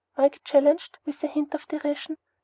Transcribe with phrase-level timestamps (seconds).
[0.17, 2.17] Mike challenged, with a hint of derision.